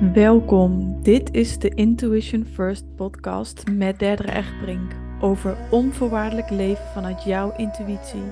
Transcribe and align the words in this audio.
Welkom, 0.00 1.02
dit 1.02 1.34
is 1.34 1.58
de 1.58 1.68
Intuition 1.68 2.46
First 2.52 2.84
podcast 2.96 3.62
met 3.70 3.98
Derdere 3.98 4.32
Echtbrink 4.32 4.92
over 5.20 5.56
onvoorwaardelijk 5.70 6.50
leven 6.50 6.84
vanuit 6.94 7.24
jouw 7.24 7.52
intuïtie. 7.56 8.22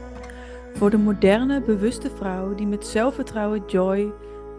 Voor 0.74 0.90
de 0.90 0.98
moderne, 0.98 1.60
bewuste 1.60 2.10
vrouw 2.16 2.54
die 2.54 2.66
met 2.66 2.86
zelfvertrouwen, 2.86 3.62
joy, 3.66 4.12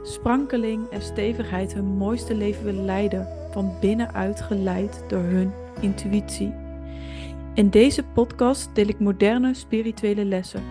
sprankeling 0.04 0.90
en 0.90 1.02
stevigheid 1.02 1.74
hun 1.74 1.86
mooiste 1.86 2.36
leven 2.36 2.64
wil 2.64 2.84
leiden, 2.84 3.28
van 3.52 3.72
binnenuit 3.82 4.42
geleid 4.42 5.04
door 5.08 5.24
hun 5.24 5.52
intuïtie. 5.80 6.54
In 7.54 7.70
deze 7.70 8.04
podcast 8.04 8.70
deel 8.74 8.88
ik 8.88 9.00
moderne 9.00 9.54
spirituele 9.54 10.26
lessen. 10.26 10.64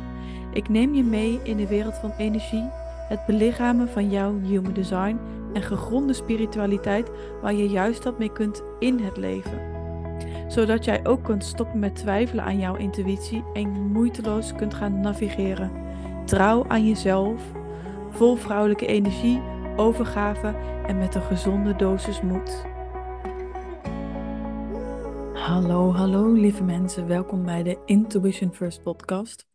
Ik 0.53 0.69
neem 0.69 0.95
je 0.95 1.03
mee 1.03 1.41
in 1.43 1.57
de 1.57 1.67
wereld 1.67 1.95
van 1.95 2.13
energie, 2.19 2.69
het 3.09 3.27
belichamen 3.27 3.89
van 3.89 4.11
jouw 4.11 4.41
human 4.41 4.73
design 4.73 5.19
en 5.55 5.63
gegronde 5.63 6.13
spiritualiteit 6.13 7.11
waar 7.43 7.55
je 7.55 7.69
juist 7.69 8.05
wat 8.05 8.19
mee 8.19 8.33
kunt 8.33 8.63
in 8.79 8.99
het 8.99 9.17
leven. 9.17 9.73
Zodat 10.49 10.85
jij 10.85 11.07
ook 11.07 11.25
kunt 11.25 11.45
stoppen 11.45 11.79
met 11.79 11.97
twijfelen 11.97 12.45
aan 12.45 12.59
jouw 12.59 12.77
intuïtie 12.77 13.45
en 13.53 13.69
moeiteloos 13.69 14.55
kunt 14.55 14.75
gaan 14.75 15.01
navigeren. 15.01 15.73
Trouw 16.25 16.65
aan 16.69 16.87
jezelf, 16.87 17.43
vol 18.11 18.37
vrouwelijke 18.37 18.87
energie, 18.87 19.41
overgave 19.77 20.55
en 20.87 20.99
met 20.99 21.15
een 21.15 21.23
gezonde 21.23 21.77
dosis 21.77 22.21
moed. 22.21 22.65
Hallo, 25.33 25.93
hallo 25.93 26.33
lieve 26.33 26.65
mensen, 26.65 27.07
welkom 27.07 27.45
bij 27.45 27.63
de 27.63 27.79
Intuition 27.85 28.55
First 28.55 28.83
podcast. 28.83 29.49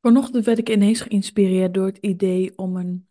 Vanochtend 0.00 0.44
werd 0.44 0.58
ik 0.58 0.70
ineens 0.70 1.00
geïnspireerd 1.00 1.74
door 1.74 1.86
het 1.86 1.96
idee 1.96 2.58
om 2.58 2.76
een 2.76 3.08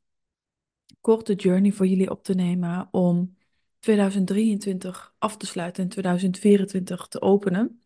korte 1.03 1.33
journey 1.33 1.71
voor 1.71 1.87
jullie 1.87 2.09
op 2.09 2.23
te 2.23 2.33
nemen 2.33 2.87
om 2.91 3.37
2023 3.79 5.15
af 5.17 5.37
te 5.37 5.45
sluiten 5.45 5.83
en 5.83 5.89
2024 5.89 7.07
te 7.07 7.21
openen. 7.21 7.81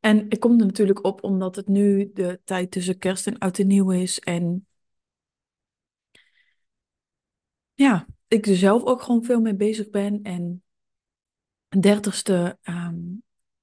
En 0.00 0.30
ik 0.30 0.40
kom 0.40 0.60
er 0.60 0.66
natuurlijk 0.66 1.04
op 1.04 1.24
omdat 1.24 1.56
het 1.56 1.68
nu 1.68 2.10
de 2.14 2.40
tijd 2.44 2.70
tussen 2.70 2.98
kerst 2.98 3.26
en 3.26 3.38
oud 3.38 3.58
en 3.58 3.66
nieuw 3.66 3.90
is. 3.90 4.18
En 4.18 4.66
ja, 7.74 8.06
ik 8.28 8.46
er 8.46 8.56
zelf 8.56 8.84
ook 8.84 9.02
gewoon 9.02 9.24
veel 9.24 9.40
mee 9.40 9.54
bezig 9.54 9.90
ben. 9.90 10.22
En 10.22 10.62
30ste 11.76 12.58
ehm, 12.62 13.00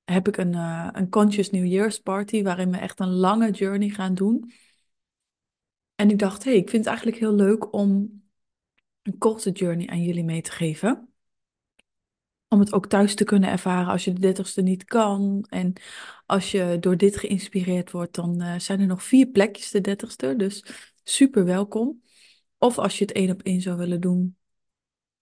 heb 0.03 0.27
ik 0.27 0.37
een, 0.37 0.53
uh, 0.53 0.89
een 0.91 1.09
Conscious 1.09 1.49
New 1.49 1.65
Year's 1.65 1.99
party 1.99 2.43
waarin 2.43 2.71
we 2.71 2.77
echt 2.77 2.99
een 2.99 3.13
lange 3.13 3.51
journey 3.51 3.89
gaan 3.89 4.13
doen. 4.13 4.51
En 5.99 6.09
ik 6.09 6.19
dacht, 6.19 6.43
hé, 6.43 6.51
hey, 6.51 6.59
ik 6.59 6.69
vind 6.69 6.83
het 6.83 6.87
eigenlijk 6.87 7.17
heel 7.17 7.33
leuk 7.33 7.73
om 7.73 8.21
een 9.01 9.17
korte 9.17 9.51
journey 9.51 9.87
aan 9.87 10.03
jullie 10.03 10.23
mee 10.23 10.41
te 10.41 10.51
geven. 10.51 11.09
Om 12.47 12.59
het 12.59 12.73
ook 12.73 12.87
thuis 12.87 13.15
te 13.15 13.23
kunnen 13.23 13.49
ervaren 13.49 13.91
als 13.91 14.03
je 14.03 14.13
de 14.13 14.19
dertigste 14.19 14.61
niet 14.61 14.83
kan. 14.83 15.45
En 15.49 15.73
als 16.25 16.51
je 16.51 16.77
door 16.79 16.97
dit 16.97 17.17
geïnspireerd 17.17 17.91
wordt, 17.91 18.15
dan 18.15 18.41
uh, 18.41 18.59
zijn 18.59 18.79
er 18.79 18.87
nog 18.87 19.03
vier 19.03 19.27
plekjes 19.27 19.71
de 19.71 19.81
dertigste. 19.81 20.35
Dus 20.35 20.65
super 21.03 21.45
welkom. 21.45 22.03
Of 22.57 22.77
als 22.77 22.97
je 22.97 23.05
het 23.05 23.13
één 23.13 23.31
op 23.31 23.41
één 23.41 23.61
zou 23.61 23.77
willen 23.77 24.01
doen. 24.01 24.37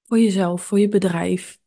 Voor 0.03 0.19
jezelf, 0.19 0.63
voor 0.63 0.79
je 0.79 0.89
bedrijf. 0.89 1.59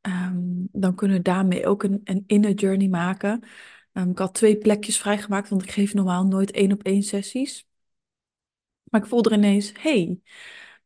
Um, 0.00 0.68
dan 0.72 0.94
kunnen 0.94 1.16
we 1.16 1.22
daarmee 1.22 1.66
ook 1.66 1.82
een, 1.82 2.00
een 2.04 2.24
inner 2.26 2.52
journey 2.52 2.88
maken. 2.88 3.46
Um, 3.92 4.10
ik 4.10 4.18
had 4.18 4.34
twee 4.34 4.58
plekjes 4.58 4.98
vrijgemaakt, 4.98 5.48
want 5.48 5.62
ik 5.62 5.70
geef 5.70 5.94
normaal 5.94 6.26
nooit 6.26 6.50
één 6.50 6.72
op 6.72 6.82
één 6.82 7.02
sessies. 7.02 7.65
Maar 8.90 9.00
ik 9.00 9.06
voelde 9.06 9.30
er 9.30 9.36
ineens, 9.36 9.72
hey, 9.78 10.20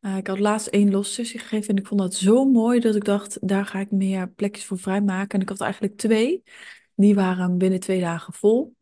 uh, 0.01 0.17
ik 0.17 0.27
had 0.27 0.39
laatst 0.39 0.67
één 0.67 0.91
losse 0.91 1.13
sessie 1.13 1.39
gegeven 1.39 1.69
en 1.69 1.77
ik 1.77 1.87
vond 1.87 2.01
dat 2.01 2.13
zo 2.13 2.45
mooi 2.45 2.79
dat 2.79 2.95
ik 2.95 3.03
dacht, 3.03 3.47
daar 3.47 3.65
ga 3.65 3.79
ik 3.79 3.91
meer 3.91 4.29
plekjes 4.29 4.65
voor 4.65 4.79
vrijmaken. 4.79 5.29
En 5.35 5.41
ik 5.41 5.49
had 5.49 5.61
eigenlijk 5.61 5.97
twee, 5.97 6.43
die 6.95 7.15
waren 7.15 7.57
binnen 7.57 7.79
twee 7.79 7.99
dagen 7.99 8.33
vol. 8.33 8.75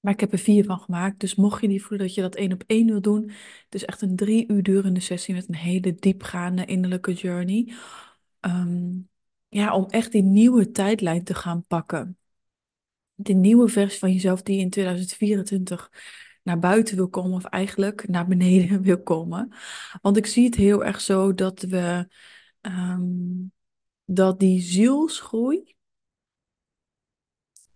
Maar 0.00 0.12
ik 0.12 0.20
heb 0.20 0.32
er 0.32 0.38
vier 0.38 0.64
van 0.64 0.78
gemaakt. 0.78 1.20
Dus 1.20 1.34
mocht 1.34 1.60
je 1.60 1.66
niet 1.66 1.82
voelen 1.82 2.06
dat 2.06 2.14
je 2.14 2.20
dat 2.20 2.34
één 2.34 2.52
op 2.52 2.64
één 2.66 2.86
wil 2.86 3.00
doen. 3.00 3.22
Het 3.64 3.74
is 3.74 3.84
echt 3.84 4.02
een 4.02 4.16
drie 4.16 4.50
uur 4.52 4.62
durende 4.62 5.00
sessie 5.00 5.34
met 5.34 5.48
een 5.48 5.54
hele 5.54 5.94
diepgaande 5.94 6.64
innerlijke 6.64 7.12
journey. 7.12 7.72
Um, 8.40 9.08
ja, 9.48 9.74
om 9.74 9.86
echt 9.88 10.12
die 10.12 10.22
nieuwe 10.22 10.70
tijdlijn 10.70 11.24
te 11.24 11.34
gaan 11.34 11.66
pakken. 11.66 12.18
De 13.14 13.32
nieuwe 13.32 13.68
versie 13.68 13.98
van 13.98 14.12
jezelf 14.12 14.42
die 14.42 14.60
in 14.60 14.70
2024 14.70 15.90
naar 16.46 16.58
buiten 16.58 16.96
wil 16.96 17.08
komen, 17.08 17.32
of 17.32 17.44
eigenlijk 17.44 18.08
naar 18.08 18.26
beneden 18.26 18.82
wil 18.88 19.02
komen. 19.02 19.52
Want 20.02 20.16
ik 20.16 20.26
zie 20.26 20.44
het 20.44 20.54
heel 20.54 20.84
erg 20.84 21.00
zo 21.00 21.34
dat 21.34 21.62
we 21.62 22.08
um, 22.60 23.52
dat 24.04 24.40
die 24.40 24.60
zielsgroei, 24.60 25.74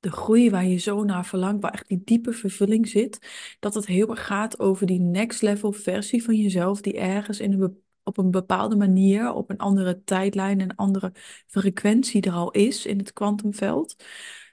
de 0.00 0.10
groei 0.10 0.50
waar 0.50 0.64
je 0.64 0.76
zo 0.76 1.04
naar 1.04 1.26
verlangt, 1.26 1.62
waar 1.62 1.72
echt 1.72 1.88
die 1.88 2.02
diepe 2.04 2.32
vervulling 2.32 2.88
zit, 2.88 3.18
dat 3.60 3.74
het 3.74 3.86
heel 3.86 4.10
erg 4.10 4.26
gaat 4.26 4.58
over 4.58 4.86
die 4.86 5.00
next 5.00 5.42
level 5.42 5.72
versie 5.72 6.24
van 6.24 6.34
jezelf, 6.34 6.80
die 6.80 6.98
ergens 6.98 7.40
in 7.40 7.52
een 7.52 7.82
op 8.02 8.18
een 8.18 8.30
bepaalde 8.30 8.76
manier, 8.76 9.32
op 9.32 9.50
een 9.50 9.58
andere 9.58 10.02
tijdlijn, 10.04 10.60
een 10.60 10.76
andere 10.76 11.12
frequentie 11.46 12.22
er 12.22 12.32
al 12.32 12.50
is 12.50 12.86
in 12.86 12.98
het 12.98 13.12
kwantumveld 13.12 14.04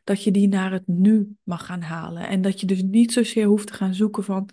dat 0.08 0.24
je 0.24 0.32
die 0.32 0.48
naar 0.48 0.72
het 0.72 0.88
nu 0.88 1.38
mag 1.44 1.66
gaan 1.66 1.82
halen. 1.82 2.28
En 2.28 2.42
dat 2.42 2.60
je 2.60 2.66
dus 2.66 2.82
niet 2.82 3.14
zozeer 3.14 3.46
hoeft 3.46 3.68
te 3.68 3.74
gaan 3.74 3.94
zoeken 3.94 4.24
van 4.24 4.50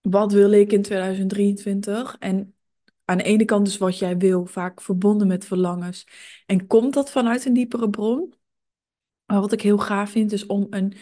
wat 0.00 0.32
wil 0.32 0.52
ik 0.52 0.72
in 0.72 0.82
2023? 0.82 2.16
En 2.18 2.54
aan 3.04 3.18
de 3.18 3.24
ene 3.24 3.44
kant 3.44 3.66
is 3.66 3.78
wat 3.78 3.98
jij 3.98 4.16
wil, 4.16 4.46
vaak 4.46 4.80
verbonden 4.80 5.26
met 5.26 5.44
verlangens. 5.44 6.06
En 6.46 6.66
komt 6.66 6.94
dat 6.94 7.10
vanuit 7.10 7.44
een 7.44 7.52
diepere 7.52 7.90
bron? 7.90 8.34
Maar 9.26 9.40
wat 9.40 9.52
ik 9.52 9.62
heel 9.62 9.78
gaaf 9.78 10.10
vind, 10.10 10.32
is 10.32 10.46
om, 10.46 10.66
een, 10.70 10.94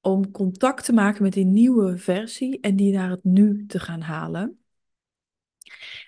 om 0.00 0.30
contact 0.30 0.84
te 0.84 0.92
maken 0.92 1.22
met 1.22 1.32
die 1.32 1.44
nieuwe 1.44 1.98
versie 1.98 2.60
en 2.60 2.76
die 2.76 2.92
naar 2.92 3.10
het 3.10 3.24
nu 3.24 3.66
te 3.66 3.80
gaan 3.80 4.00
halen. 4.00 4.60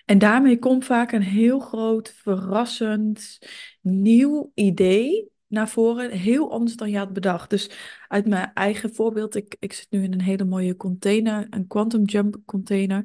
En 0.05 0.17
daarmee 0.17 0.59
komt 0.59 0.85
vaak 0.85 1.11
een 1.11 1.21
heel 1.21 1.59
groot, 1.59 2.13
verrassend, 2.13 3.39
nieuw 3.81 4.51
idee 4.53 5.37
naar 5.49 5.69
voren. 5.69 6.11
Heel 6.11 6.51
anders 6.51 6.75
dan 6.75 6.89
je 6.89 6.97
had 6.97 7.13
bedacht. 7.13 7.49
Dus 7.49 7.71
uit 8.07 8.27
mijn 8.27 8.53
eigen 8.53 8.93
voorbeeld, 8.93 9.35
ik, 9.35 9.55
ik 9.59 9.73
zit 9.73 9.87
nu 9.89 10.03
in 10.03 10.13
een 10.13 10.21
hele 10.21 10.45
mooie 10.45 10.75
container, 10.75 11.47
een 11.49 11.67
quantum 11.67 12.03
jump 12.05 12.37
container. 12.45 13.03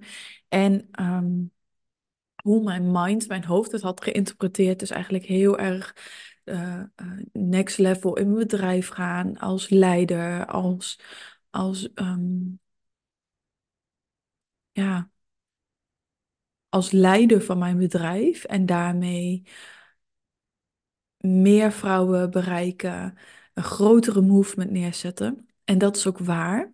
En 0.49 0.89
ehm, 0.91 1.33
hoe 2.43 2.63
mijn 2.63 2.91
mind, 2.93 3.29
mijn 3.29 3.45
hoofd 3.45 3.73
het 3.73 3.83
had 3.83 4.03
geïnterpreteerd, 4.03 4.83
is 4.83 4.91
eigenlijk 4.91 5.25
heel 5.25 5.59
erg 5.59 5.97
uh, 6.45 6.83
next 7.33 7.79
level 7.79 8.17
in 8.17 8.27
mijn 8.27 8.39
bedrijf 8.39 8.89
gaan, 8.89 9.39
als 9.39 9.69
leider, 9.69 10.47
als, 10.47 11.01
als 11.51 11.89
um, 11.95 12.61
ja, 14.73 15.11
als 16.69 16.91
leider 16.91 17.43
van 17.43 17.59
mijn 17.59 17.79
bedrijf 17.79 18.45
en 18.45 18.67
daarmee 18.67 19.43
meer 21.25 21.73
vrouwen 21.73 22.31
bereiken, 22.31 23.19
een 23.55 23.63
grotere 23.63 24.21
movement 24.21 24.71
neerzetten. 24.71 25.49
En 25.65 25.79
dat 25.79 25.97
is 25.97 26.07
ook 26.07 26.19
waar. 26.19 26.73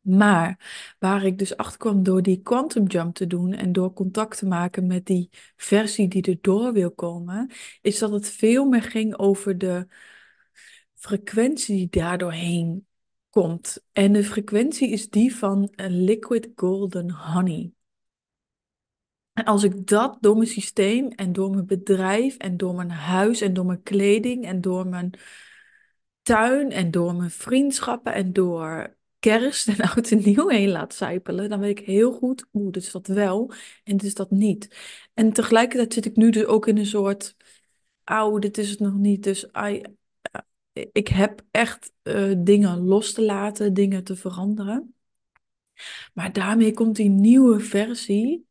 Maar 0.00 0.60
waar 0.98 1.24
ik 1.24 1.38
dus 1.38 1.56
achter 1.56 1.78
kwam 1.78 2.02
door 2.02 2.22
die 2.22 2.42
quantum 2.42 2.86
jump 2.86 3.14
te 3.14 3.26
doen 3.26 3.52
en 3.52 3.72
door 3.72 3.92
contact 3.92 4.38
te 4.38 4.46
maken 4.46 4.86
met 4.86 5.06
die 5.06 5.28
versie 5.56 6.08
die 6.08 6.22
er 6.22 6.38
door 6.40 6.72
wil 6.72 6.90
komen, 6.90 7.50
is 7.80 7.98
dat 7.98 8.10
het 8.10 8.30
veel 8.30 8.64
meer 8.64 8.82
ging 8.82 9.16
over 9.18 9.58
de 9.58 9.86
frequentie 10.94 11.76
die 11.76 12.02
daardoor 12.02 12.32
heen 12.32 12.86
komt. 13.30 13.84
En 13.92 14.12
de 14.12 14.24
frequentie 14.24 14.90
is 14.90 15.10
die 15.10 15.36
van 15.36 15.72
liquid 15.76 16.48
golden 16.54 17.10
honey. 17.10 17.75
En 19.36 19.44
als 19.44 19.62
ik 19.62 19.86
dat 19.86 20.16
door 20.20 20.36
mijn 20.36 20.48
systeem 20.48 21.08
en 21.08 21.32
door 21.32 21.50
mijn 21.50 21.66
bedrijf 21.66 22.36
en 22.36 22.56
door 22.56 22.74
mijn 22.74 22.90
huis 22.90 23.40
en 23.40 23.52
door 23.54 23.66
mijn 23.66 23.82
kleding 23.82 24.44
en 24.44 24.60
door 24.60 24.86
mijn 24.86 25.10
tuin 26.22 26.70
en 26.70 26.90
door 26.90 27.14
mijn 27.14 27.30
vriendschappen 27.30 28.14
en 28.14 28.32
door 28.32 28.96
kerst 29.18 29.68
en 29.68 29.80
oud 29.90 30.10
en 30.10 30.22
nieuw 30.24 30.48
heen 30.48 30.68
laat 30.68 30.94
zijpelen, 30.94 31.48
dan 31.48 31.60
weet 31.60 31.78
ik 31.78 31.86
heel 31.86 32.12
goed, 32.12 32.46
oeh, 32.52 32.72
dit 32.72 32.82
is 32.82 32.92
dat 32.92 33.06
wel 33.06 33.52
en 33.84 33.96
dit 33.96 34.02
is 34.02 34.14
dat 34.14 34.30
niet. 34.30 34.76
En 35.14 35.32
tegelijkertijd 35.32 35.94
zit 35.94 36.04
ik 36.04 36.16
nu 36.16 36.30
dus 36.30 36.44
ook 36.44 36.66
in 36.66 36.78
een 36.78 36.86
soort, 36.86 37.36
auw, 38.04 38.38
dit 38.38 38.58
is 38.58 38.70
het 38.70 38.78
nog 38.78 38.94
niet. 38.94 39.22
Dus 39.22 39.46
I, 39.68 39.82
ik 40.92 41.08
heb 41.08 41.42
echt 41.50 41.92
uh, 42.02 42.34
dingen 42.38 42.78
los 42.78 43.12
te 43.12 43.22
laten, 43.22 43.74
dingen 43.74 44.04
te 44.04 44.16
veranderen. 44.16 44.94
Maar 46.14 46.32
daarmee 46.32 46.72
komt 46.72 46.96
die 46.96 47.10
nieuwe 47.10 47.60
versie 47.60 48.46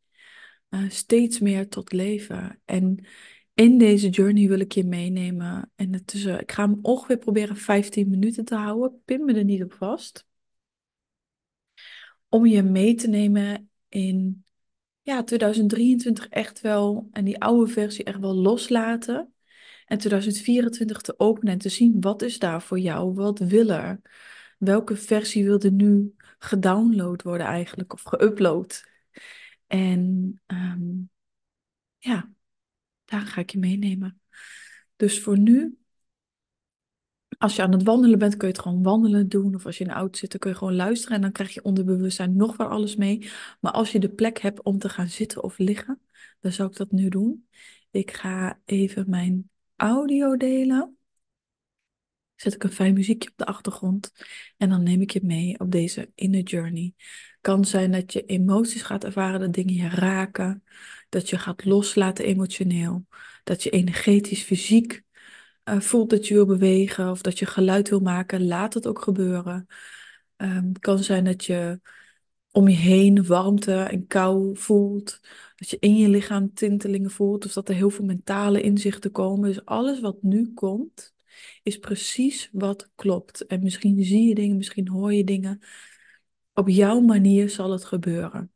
uh, 0.70 0.90
steeds 0.90 1.38
meer 1.38 1.68
tot 1.68 1.92
leven. 1.92 2.60
En 2.64 3.06
in 3.54 3.78
deze 3.78 4.08
journey 4.08 4.48
wil 4.48 4.60
ik 4.60 4.72
je 4.72 4.84
meenemen. 4.84 5.70
En 5.74 5.92
het 5.92 6.14
uh, 6.14 6.40
ik 6.40 6.52
ga 6.52 6.64
hem 6.64 6.78
ongeveer 6.82 7.18
proberen 7.18 7.56
15 7.56 8.10
minuten 8.10 8.44
te 8.44 8.54
houden. 8.54 9.00
Pin 9.04 9.24
me 9.24 9.34
er 9.34 9.44
niet 9.44 9.62
op 9.62 9.72
vast. 9.72 10.26
om 12.28 12.46
je 12.46 12.62
mee 12.62 12.94
te 12.94 13.08
nemen 13.08 13.70
in 13.88 14.44
ja, 15.02 15.22
2023 15.24 16.28
echt 16.28 16.60
wel 16.60 17.08
en 17.12 17.24
die 17.24 17.40
oude 17.40 17.72
versie 17.72 18.04
echt 18.04 18.18
wel 18.20 18.34
loslaten. 18.34 19.34
En 19.86 19.98
2024 19.98 21.00
te 21.00 21.18
openen 21.18 21.52
en 21.52 21.58
te 21.58 21.68
zien 21.68 22.00
wat 22.00 22.22
is 22.22 22.38
daar 22.38 22.62
voor 22.62 22.78
jou, 22.78 23.14
wat 23.14 23.38
wil 23.38 23.70
er, 23.70 24.00
welke 24.58 24.96
versie 24.96 25.44
wil 25.44 25.58
er 25.58 25.72
nu 25.72 26.14
gedownload 26.38 27.22
worden 27.22 27.46
eigenlijk 27.46 27.92
of 27.92 28.02
geüpload. 28.02 28.95
En 29.66 30.34
ehm, 30.46 30.92
ja, 31.98 32.30
daar 33.04 33.20
ga 33.20 33.40
ik 33.40 33.50
je 33.50 33.58
meenemen. 33.58 34.20
Dus 34.96 35.20
voor 35.20 35.38
nu, 35.38 35.78
als 37.38 37.56
je 37.56 37.62
aan 37.62 37.72
het 37.72 37.82
wandelen 37.82 38.18
bent, 38.18 38.36
kun 38.36 38.48
je 38.48 38.54
het 38.54 38.62
gewoon 38.62 38.82
wandelen 38.82 39.28
doen. 39.28 39.54
Of 39.54 39.66
als 39.66 39.78
je 39.78 39.84
in 39.84 39.90
de 39.90 39.96
auto 39.96 40.18
zit, 40.18 40.30
dan 40.30 40.40
kun 40.40 40.50
je 40.50 40.56
gewoon 40.56 40.74
luisteren. 40.74 41.16
En 41.16 41.22
dan 41.22 41.32
krijg 41.32 41.54
je 41.54 41.62
onder 41.62 41.84
bewustzijn 41.84 42.36
nog 42.36 42.56
wel 42.56 42.68
alles 42.68 42.96
mee. 42.96 43.30
Maar 43.60 43.72
als 43.72 43.92
je 43.92 43.98
de 43.98 44.08
plek 44.08 44.38
hebt 44.38 44.62
om 44.62 44.78
te 44.78 44.88
gaan 44.88 45.08
zitten 45.08 45.42
of 45.42 45.58
liggen, 45.58 46.00
dan 46.40 46.52
zou 46.52 46.70
ik 46.70 46.76
dat 46.76 46.90
nu 46.90 47.08
doen. 47.08 47.48
Ik 47.90 48.10
ga 48.10 48.60
even 48.64 49.10
mijn 49.10 49.50
audio 49.76 50.36
delen. 50.36 50.96
Zet 52.34 52.54
ik 52.54 52.62
een 52.64 52.72
fijn 52.72 52.94
muziekje 52.94 53.30
op 53.30 53.36
de 53.36 53.44
achtergrond. 53.44 54.12
En 54.56 54.68
dan 54.68 54.82
neem 54.82 55.00
ik 55.00 55.10
je 55.10 55.20
mee 55.22 55.58
op 55.60 55.70
deze 55.70 56.10
inner 56.14 56.42
journey. 56.42 56.94
Kan 57.46 57.64
zijn 57.64 57.92
dat 57.92 58.12
je 58.12 58.24
emoties 58.24 58.82
gaat 58.82 59.04
ervaren, 59.04 59.40
dat 59.40 59.52
dingen 59.52 59.74
je 59.74 59.88
raken. 59.88 60.64
Dat 61.08 61.28
je 61.28 61.38
gaat 61.38 61.64
loslaten 61.64 62.24
emotioneel. 62.24 63.06
Dat 63.44 63.62
je 63.62 63.70
energetisch, 63.70 64.42
fysiek 64.42 65.02
uh, 65.64 65.80
voelt 65.80 66.10
dat 66.10 66.28
je 66.28 66.34
wil 66.34 66.46
bewegen. 66.46 67.10
Of 67.10 67.20
dat 67.20 67.38
je 67.38 67.46
geluid 67.46 67.88
wil 67.88 68.00
maken. 68.00 68.46
Laat 68.46 68.74
het 68.74 68.86
ook 68.86 69.02
gebeuren. 69.02 69.66
Het 70.36 70.78
kan 70.78 70.98
zijn 70.98 71.24
dat 71.24 71.44
je 71.44 71.80
om 72.50 72.68
je 72.68 72.76
heen 72.76 73.26
warmte 73.26 73.74
en 73.74 74.06
kou 74.06 74.56
voelt. 74.56 75.20
Dat 75.56 75.70
je 75.70 75.76
in 75.80 75.96
je 75.96 76.08
lichaam 76.08 76.54
tintelingen 76.54 77.10
voelt. 77.10 77.44
Of 77.44 77.52
dat 77.52 77.68
er 77.68 77.74
heel 77.74 77.90
veel 77.90 78.04
mentale 78.04 78.60
inzichten 78.60 79.10
komen. 79.10 79.48
Dus 79.48 79.64
alles 79.64 80.00
wat 80.00 80.22
nu 80.22 80.52
komt, 80.54 81.14
is 81.62 81.78
precies 81.78 82.48
wat 82.52 82.90
klopt. 82.94 83.46
En 83.46 83.62
misschien 83.62 84.04
zie 84.04 84.28
je 84.28 84.34
dingen, 84.34 84.56
misschien 84.56 84.88
hoor 84.88 85.12
je 85.12 85.24
dingen. 85.24 85.60
Op 86.58 86.68
jouw 86.68 87.00
manier 87.00 87.50
zal 87.50 87.70
het 87.70 87.84
gebeuren. 87.84 88.52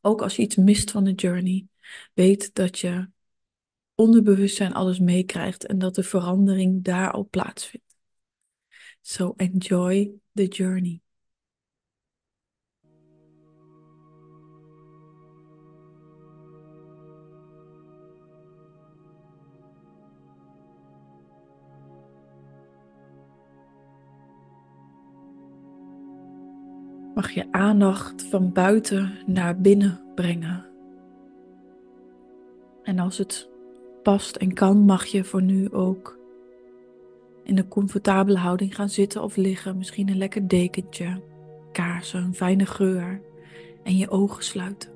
Ook 0.00 0.22
als 0.22 0.36
je 0.36 0.42
iets 0.42 0.56
mist 0.56 0.90
van 0.90 1.04
de 1.04 1.12
journey, 1.12 1.66
weet 2.14 2.54
dat 2.54 2.78
je 2.78 3.10
onderbewustzijn 3.94 4.72
alles 4.72 4.98
meekrijgt 4.98 5.66
en 5.66 5.78
dat 5.78 5.94
de 5.94 6.02
verandering 6.02 6.82
daar 6.84 7.10
al 7.10 7.28
plaatsvindt. 7.30 7.96
So 9.00 9.34
enjoy 9.36 10.12
the 10.34 10.46
journey. 10.46 11.00
Mag 27.20 27.30
je 27.30 27.46
aandacht 27.50 28.22
van 28.22 28.52
buiten 28.52 29.12
naar 29.26 29.60
binnen 29.60 30.00
brengen. 30.14 30.66
En 32.82 32.98
als 32.98 33.18
het 33.18 33.48
past 34.02 34.36
en 34.36 34.54
kan, 34.54 34.78
mag 34.78 35.04
je 35.04 35.24
voor 35.24 35.42
nu 35.42 35.72
ook 35.72 36.18
in 37.44 37.58
een 37.58 37.68
comfortabele 37.68 38.38
houding 38.38 38.74
gaan 38.74 38.88
zitten 38.88 39.22
of 39.22 39.36
liggen. 39.36 39.76
Misschien 39.76 40.08
een 40.08 40.16
lekker 40.16 40.48
dekentje, 40.48 41.22
kaarsen, 41.72 42.22
een 42.22 42.34
fijne 42.34 42.66
geur 42.66 43.20
en 43.82 43.96
je 43.96 44.10
ogen 44.10 44.44
sluiten. 44.44 44.90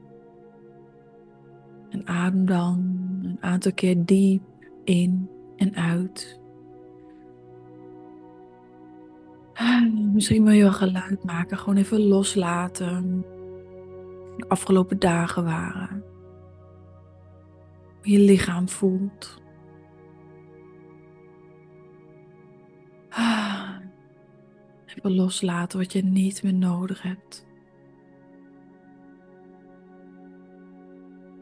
En 1.91 2.07
adem 2.07 2.47
dan 2.47 3.01
een 3.23 3.39
aantal 3.41 3.73
keer 3.73 4.05
diep 4.05 4.43
in 4.85 5.31
en 5.57 5.75
uit. 5.75 6.41
Misschien 10.13 10.45
wil 10.45 10.53
je 10.53 10.63
wel 10.63 10.73
geluid 10.73 11.25
maken, 11.25 11.59
gewoon 11.59 11.77
even 11.77 12.01
loslaten. 12.01 13.25
De 14.37 14.45
afgelopen 14.49 14.99
dagen 14.99 15.45
waren. 15.45 16.05
Hoe 18.03 18.13
je 18.13 18.19
lichaam 18.19 18.69
voelt. 18.69 19.43
Even 24.87 25.15
loslaten 25.15 25.79
wat 25.79 25.93
je 25.93 26.05
niet 26.05 26.43
meer 26.43 26.55
nodig 26.55 27.03
hebt. 27.03 27.47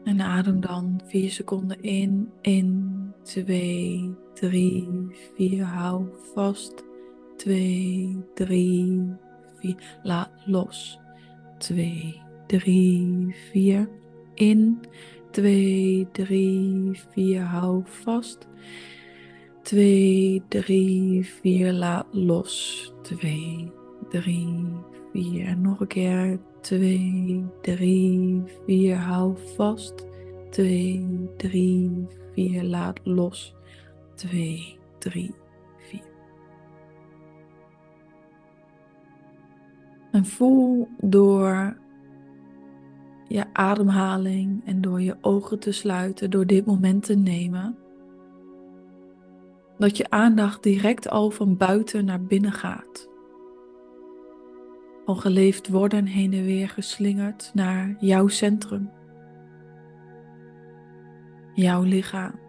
En 0.03 0.21
adem 0.21 0.59
dan 0.59 1.01
4 1.05 1.31
seconden 1.31 1.81
in, 1.81 2.31
in, 2.41 3.13
2, 3.23 4.15
3, 4.33 5.07
4. 5.35 5.63
Hou 5.63 6.07
vast. 6.33 6.91
2, 7.37 8.23
3, 8.35 9.17
4. 9.61 9.75
Laat 10.03 10.31
los. 10.45 10.99
2, 11.59 12.21
3, 12.47 13.33
4. 13.51 13.87
In. 14.35 14.79
2, 15.31 16.07
3, 16.11 16.95
4. 17.13 17.43
Hou 17.45 17.83
vast. 18.03 18.47
2, 19.63 20.41
3, 20.49 21.23
4. 21.41 21.73
Laat 21.73 22.05
los. 22.11 22.93
2, 23.01 23.71
3, 24.09 24.83
4. 25.13 25.45
En 25.45 25.61
nog 25.61 25.79
een 25.79 25.87
keer. 25.87 26.39
2, 26.61 27.43
3, 27.61 28.41
4. 28.65 28.95
Hou 28.95 29.35
vast. 29.55 30.05
2, 30.49 31.29
3, 31.37 32.07
4. 32.35 32.63
Laat 32.63 32.99
los. 33.03 33.55
2, 34.15 34.77
3, 34.99 35.31
En 40.13 40.25
voel 40.25 40.87
door 40.99 41.77
je 43.27 43.45
ademhaling 43.53 44.65
en 44.65 44.81
door 44.81 45.01
je 45.01 45.17
ogen 45.21 45.59
te 45.59 45.71
sluiten, 45.71 46.29
door 46.29 46.45
dit 46.45 46.65
moment 46.65 47.03
te 47.03 47.15
nemen, 47.15 47.77
dat 49.77 49.97
je 49.97 50.09
aandacht 50.09 50.63
direct 50.63 51.09
al 51.09 51.31
van 51.31 51.57
buiten 51.57 52.05
naar 52.05 52.23
binnen 52.23 52.51
gaat. 52.51 53.09
Al 55.05 55.15
geleefd 55.15 55.69
worden 55.69 56.05
heen 56.05 56.33
en 56.33 56.43
weer 56.43 56.69
geslingerd 56.69 57.51
naar 57.53 57.95
jouw 57.99 58.27
centrum, 58.27 58.91
jouw 61.53 61.83
lichaam, 61.83 62.39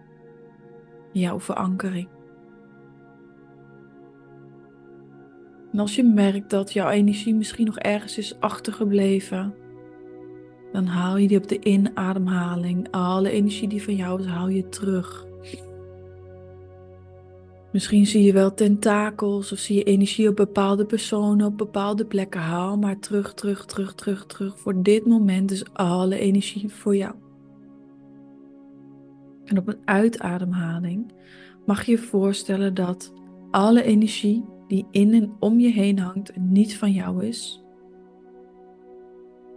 jouw 1.12 1.40
verankering. 1.40 2.13
En 5.74 5.80
als 5.80 5.96
je 5.96 6.04
merkt 6.04 6.50
dat 6.50 6.72
jouw 6.72 6.88
energie 6.88 7.34
misschien 7.34 7.66
nog 7.66 7.78
ergens 7.78 8.18
is 8.18 8.40
achtergebleven, 8.40 9.54
dan 10.72 10.86
haal 10.86 11.16
je 11.16 11.28
die 11.28 11.36
op 11.36 11.48
de 11.48 11.58
inademhaling. 11.58 12.88
Alle 12.90 13.30
energie 13.30 13.68
die 13.68 13.82
van 13.82 13.96
jou 13.96 14.20
is, 14.20 14.26
haal 14.26 14.48
je 14.48 14.68
terug. 14.68 15.26
Misschien 17.72 18.06
zie 18.06 18.22
je 18.22 18.32
wel 18.32 18.54
tentakels 18.54 19.52
of 19.52 19.58
zie 19.58 19.76
je 19.76 19.82
energie 19.82 20.28
op 20.28 20.36
bepaalde 20.36 20.84
personen, 20.84 21.46
op 21.46 21.58
bepaalde 21.58 22.04
plekken. 22.04 22.40
Haal 22.40 22.76
maar 22.76 22.98
terug, 22.98 23.34
terug, 23.34 23.64
terug, 23.64 23.94
terug, 23.94 24.26
terug. 24.26 24.58
Voor 24.58 24.82
dit 24.82 25.06
moment 25.06 25.50
is 25.50 25.72
alle 25.72 26.18
energie 26.18 26.68
voor 26.68 26.96
jou. 26.96 27.14
En 29.44 29.58
op 29.58 29.68
een 29.68 29.80
uitademhaling 29.84 31.12
mag 31.66 31.84
je 31.84 31.92
je 31.92 31.98
voorstellen 31.98 32.74
dat 32.74 33.12
alle 33.50 33.82
energie 33.82 34.44
die 34.68 34.86
in 34.90 35.14
en 35.14 35.32
om 35.38 35.58
je 35.58 35.70
heen 35.70 35.98
hangt 35.98 36.30
en 36.30 36.52
niet 36.52 36.78
van 36.78 36.92
jou 36.92 37.24
is, 37.24 37.64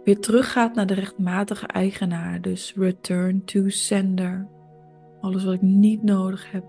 weer 0.08 0.18
teruggaat 0.18 0.74
naar 0.74 0.86
de 0.86 0.94
rechtmatige 0.94 1.66
eigenaar. 1.66 2.40
Dus 2.40 2.74
return 2.76 3.44
to 3.44 3.68
sender. 3.68 4.48
Alles 5.20 5.44
wat 5.44 5.54
ik 5.54 5.62
niet 5.62 6.02
nodig 6.02 6.52
heb. 6.52 6.64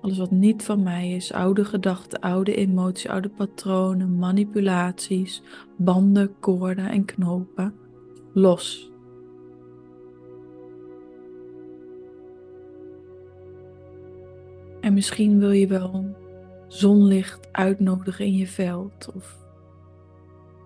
Alles 0.00 0.18
wat 0.18 0.30
niet 0.30 0.62
van 0.62 0.82
mij 0.82 1.10
is. 1.10 1.32
Oude 1.32 1.64
gedachten, 1.64 2.20
oude 2.20 2.54
emoties, 2.54 3.08
oude 3.08 3.28
patronen, 3.28 4.18
manipulaties, 4.18 5.42
banden, 5.76 6.38
koorden 6.40 6.88
en 6.88 7.04
knopen. 7.04 7.74
Los. 8.32 8.92
En 14.80 14.94
misschien 14.94 15.38
wil 15.38 15.50
je 15.50 15.66
wel 15.66 16.16
zonlicht 16.72 17.48
uitnodigen 17.52 18.24
in 18.24 18.36
je 18.36 18.46
veld 18.46 19.10
of 19.14 19.38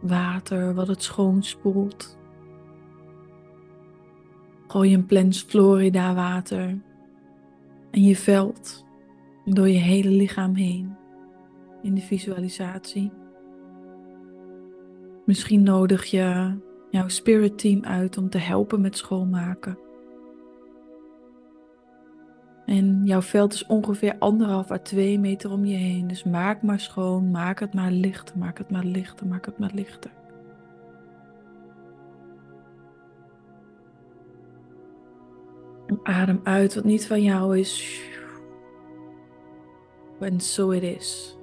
water 0.00 0.74
wat 0.74 0.88
het 0.88 1.02
schoonspoelt. 1.02 2.18
Gooi 4.66 4.94
een 4.94 5.06
Plens 5.06 5.42
Florida 5.42 6.14
water 6.14 6.78
in 7.90 8.02
je 8.02 8.16
veld 8.16 8.84
door 9.44 9.68
je 9.68 9.78
hele 9.78 10.10
lichaam 10.10 10.54
heen 10.54 10.96
in 11.82 11.94
de 11.94 12.00
visualisatie. 12.00 13.12
Misschien 15.24 15.62
nodig 15.62 16.04
je 16.04 16.58
jouw 16.90 17.08
spirit 17.08 17.58
team 17.58 17.84
uit 17.84 18.18
om 18.18 18.28
te 18.28 18.38
helpen 18.38 18.80
met 18.80 18.96
schoonmaken. 18.96 19.83
En 22.66 23.00
jouw 23.04 23.22
veld 23.22 23.52
is 23.52 23.66
ongeveer 23.66 24.16
anderhalf 24.18 24.70
à 24.70 24.78
twee 24.78 25.18
meter 25.18 25.50
om 25.50 25.64
je 25.64 25.76
heen. 25.76 26.06
Dus 26.06 26.24
maak 26.24 26.62
maar 26.62 26.80
schoon, 26.80 27.30
maak 27.30 27.60
het 27.60 27.74
maar 27.74 27.90
lichter, 27.90 28.38
maak 28.38 28.58
het 28.58 28.70
maar 28.70 28.84
lichter, 28.84 29.26
maak 29.26 29.46
het 29.46 29.58
maar 29.58 29.72
lichter. 29.74 30.10
adem 36.02 36.40
uit 36.42 36.74
wat 36.74 36.84
niet 36.84 37.06
van 37.06 37.22
jou 37.22 37.58
is. 37.58 38.02
En 40.20 40.40
so 40.40 40.70
it 40.70 40.82
is. 40.82 41.36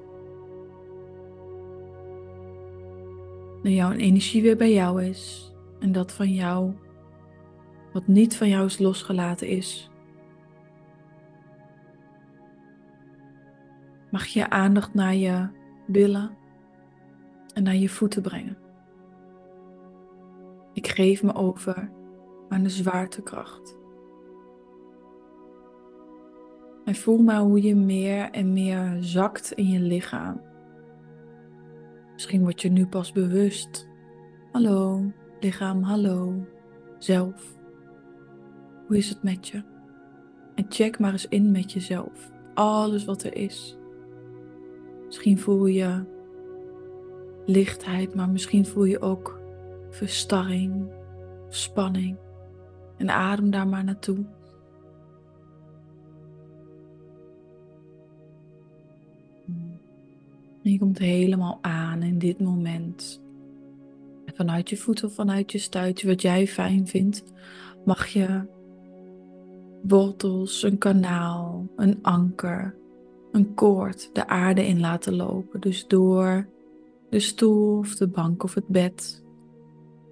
Dat 3.64 3.72
jouw 3.72 3.92
energie 3.92 4.42
weer 4.42 4.58
bij 4.58 4.74
jou 4.74 5.04
is. 5.04 5.52
En 5.80 5.92
dat 5.92 6.12
van 6.12 6.34
jou, 6.34 6.74
wat 7.94 8.08
niet 8.08 8.38
van 8.38 8.50
jou 8.50 8.66
is 8.66 8.80
losgelaten 8.80 9.48
is. 9.48 9.91
Mag 14.12 14.26
je 14.26 14.50
aandacht 14.50 14.94
naar 14.94 15.16
je 15.16 15.48
billen 15.88 16.38
en 17.54 17.64
naar 17.64 17.76
je 17.76 17.90
voeten 17.90 18.22
brengen. 18.22 18.58
Ik 20.74 20.88
geef 20.88 21.24
me 21.24 21.34
over 21.34 21.92
aan 22.50 22.64
de 22.64 22.70
zwaartekracht. 22.70 23.80
En 26.86 26.96
voel 26.96 27.18
maar 27.18 27.40
hoe 27.40 27.62
je 27.62 27.76
meer 27.76 28.30
en 28.30 28.54
meer 28.54 28.98
zakt 29.00 29.52
in 29.52 29.68
je 29.68 29.80
lichaam. 29.80 30.42
Misschien 32.14 32.42
word 32.42 32.62
je 32.62 32.70
nu 32.70 32.88
pas 32.88 33.12
bewust. 33.12 33.88
Hallo, 34.52 35.12
lichaam, 35.40 35.84
hallo, 35.84 36.48
zelf. 36.98 37.60
Hoe 38.88 38.98
is 38.98 39.10
het 39.10 39.24
met 39.24 39.48
je? 39.48 39.64
En 40.56 40.66
check 40.70 41.00
maar 41.00 41.12
eens 41.12 41.28
in 41.28 41.52
met 41.52 41.72
jezelf. 41.72 42.32
Alles 42.54 43.06
wat 43.06 43.24
er 43.24 43.36
is. 43.36 43.80
Misschien 45.12 45.40
voel 45.40 45.66
je 45.66 46.04
lichtheid, 47.46 48.16
maar 48.16 48.30
misschien 48.30 48.66
voel 48.66 48.84
je 48.84 49.02
ook 49.02 49.40
verstarring, 49.90 50.92
spanning. 51.50 52.18
En 52.98 53.10
adem 53.10 53.52
daar 53.52 53.68
maar 53.68 53.84
naartoe. 53.84 54.26
Je 60.62 60.80
komt 60.80 60.98
helemaal 60.98 61.60
aan 61.62 62.04
in 62.04 62.20
dit 62.20 62.40
moment. 62.40 63.22
En 64.26 64.36
vanuit 64.36 64.70
je 64.70 64.78
voeten 64.78 65.08
of 65.08 65.14
vanuit 65.14 65.52
je 65.52 65.58
stuitje, 65.58 66.08
wat 66.08 66.22
jij 66.22 66.48
fijn 66.48 66.88
vindt, 66.88 67.24
mag 67.86 68.08
je 68.08 68.42
wortels, 69.82 70.64
een 70.64 70.78
kanaal, 70.78 71.68
een 71.76 72.00
anker, 72.02 72.80
een 73.32 73.54
koord 73.54 74.10
de 74.14 74.28
aarde 74.28 74.68
in 74.68 74.80
laten 74.80 75.16
lopen. 75.16 75.62
Dus 75.62 75.88
door 75.88 76.48
de 77.10 77.20
stoel 77.20 77.78
of 77.78 77.96
de 77.96 78.08
bank 78.08 78.44
of 78.44 78.54
het 78.54 78.68
bed, 78.68 79.24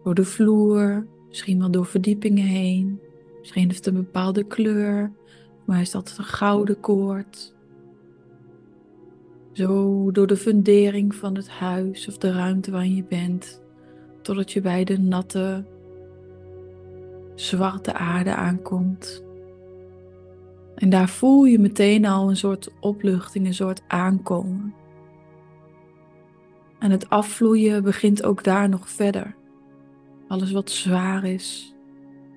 door 0.04 0.16
de 0.16 0.26
vloer, 0.26 1.08
misschien 1.28 1.60
wel 1.60 1.72
door 1.72 1.86
verdiepingen 1.86 2.46
heen. 2.46 3.00
Misschien 3.40 3.64
heeft 3.64 3.76
het 3.76 3.88
een 3.88 4.02
bepaalde 4.02 4.44
kleur, 4.44 5.12
maar 5.66 5.82
is 5.82 5.92
dat 5.92 6.16
een 6.18 6.24
gouden 6.24 6.80
koord. 6.80 7.56
Zo 9.52 10.12
door 10.12 10.28
de 10.28 10.38
fundering 10.38 11.16
van 11.16 11.36
het 11.36 11.50
huis 11.50 12.08
of 12.08 12.18
de 12.18 12.32
ruimte 12.32 12.72
waar 12.72 12.88
je 12.88 13.04
bent, 13.04 13.62
totdat 14.22 14.52
je 14.52 14.62
bij 14.62 14.84
de 14.84 15.00
natte, 15.00 15.66
zwarte 17.36 17.94
aarde 17.94 18.36
aankomt. 18.36 19.24
En 20.80 20.90
daar 20.90 21.10
voel 21.10 21.44
je 21.44 21.60
meteen 21.60 22.06
al 22.06 22.30
een 22.30 22.38
soort 22.38 22.72
opluchting, 22.80 23.46
een 23.46 23.54
soort 23.54 23.82
aankomen. 23.88 24.74
En 26.80 26.92
het 26.92 27.10
afvloeien 27.10 27.84
begint 27.84 28.24
ook 28.24 28.44
daar 28.44 28.70
nog 28.70 28.90
verder. 28.90 29.36
Alles 30.28 30.52
wat 30.52 30.70
zwaar 30.70 31.24
is, 31.24 31.76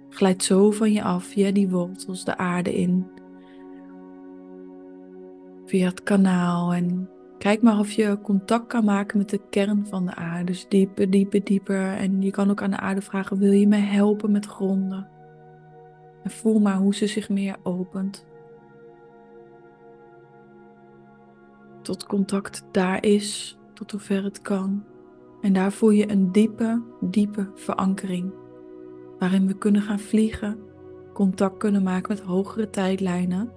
glijdt 0.09 0.45
zo 0.45 0.71
van 0.71 0.93
je 0.93 1.03
af, 1.03 1.25
via 1.25 1.51
die 1.51 1.69
wortels 1.69 2.25
de 2.25 2.37
aarde 2.37 2.75
in 2.75 3.07
via 5.73 5.89
het 5.89 6.03
kanaal. 6.03 6.75
En 6.75 7.09
kijk 7.39 7.63
maar 7.63 7.79
of 7.79 7.91
je 7.91 8.19
contact 8.23 8.67
kan 8.67 8.85
maken 8.85 9.19
met 9.19 9.31
de 9.31 9.41
kern 9.51 9.87
van 9.87 10.07
de 10.07 10.15
aarde. 10.15 10.45
Dus 10.45 10.69
dieper, 10.69 11.11
dieper, 11.11 11.45
dieper. 11.45 11.97
En 11.97 12.23
je 12.23 12.31
kan 12.31 12.51
ook 12.51 12.63
aan 12.63 12.71
de 12.71 12.77
aarde 12.77 13.03
vragen: 13.03 13.39
wil 13.39 13.53
je 13.53 13.69
me 13.69 13.77
helpen 13.77 14.31
met 14.31 14.47
gronden? 14.47 15.09
En 16.23 16.31
voel 16.31 16.61
maar 16.61 16.77
hoe 16.77 16.95
ze 16.95 17.07
zich 17.07 17.29
meer 17.29 17.57
opent. 17.63 18.27
Tot 21.83 22.07
contact 22.07 22.65
daar 22.71 23.05
is, 23.05 23.59
tot 23.75 23.91
hoever 23.91 24.25
het 24.25 24.43
kan. 24.43 24.85
En 25.41 25.53
daar 25.53 25.73
voel 25.73 25.91
je 25.91 26.11
een 26.11 26.33
diepe, 26.33 26.83
diepe 27.01 27.51
verankering. 27.55 28.33
Waarin 29.19 29.47
we 29.47 29.59
kunnen 29.59 29.83
gaan 29.83 30.01
vliegen, 30.01 30.59
contact 31.12 31.57
kunnen 31.57 31.83
maken 31.83 32.15
met 32.15 32.25
hogere 32.25 32.71
tijdlijnen 32.71 33.53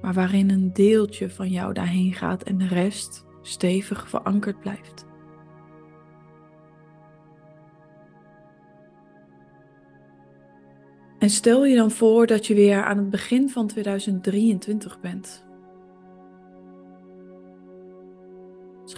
maar 0.00 0.14
waarin 0.14 0.50
een 0.50 0.72
deeltje 0.72 1.30
van 1.30 1.48
jou 1.48 1.72
daarheen 1.72 2.12
gaat 2.12 2.42
en 2.42 2.58
de 2.58 2.66
rest 2.66 3.24
stevig 3.42 4.08
verankerd 4.08 4.60
blijft. 4.60 5.06
En 11.18 11.30
stel 11.30 11.64
je 11.64 11.76
dan 11.76 11.90
voor 11.90 12.26
dat 12.26 12.46
je 12.46 12.54
weer 12.54 12.84
aan 12.84 12.96
het 12.96 13.10
begin 13.10 13.48
van 13.48 13.66
2023 13.66 15.00
bent. 15.00 15.46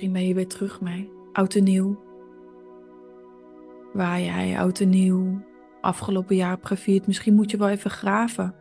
Misschien 0.01 0.21
ben 0.21 0.29
je 0.29 0.35
weer 0.35 0.49
terug 0.49 0.81
mee, 0.81 1.11
oud 1.33 1.55
en 1.55 1.65
nieuw. 1.65 2.03
Waar 3.93 4.21
jij 4.21 4.59
oud 4.59 4.81
en 4.81 4.89
nieuw 4.89 5.43
afgelopen 5.81 6.37
jaar 6.37 6.51
hebt 6.51 6.67
gevierd. 6.67 7.07
Misschien 7.07 7.35
moet 7.35 7.51
je 7.51 7.57
wel 7.57 7.69
even 7.69 7.91
graven. 7.91 8.55